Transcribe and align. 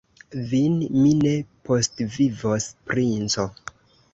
Vin 0.53 0.77
mi 1.01 1.11
ne 1.19 1.33
postvivos, 1.69 2.69
princo! 2.89 3.47